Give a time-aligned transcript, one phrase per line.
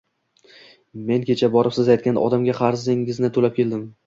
[1.09, 3.87] Men kecha borib, siz aytgan odamga qarzingizni toʻlab keldim